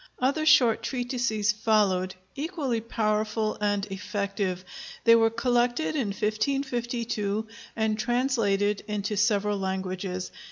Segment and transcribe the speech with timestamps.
[0.17, 4.65] Other short treatises followed, equally powerful and effective.
[5.03, 10.31] They were collected in 1552 and translated into several languages.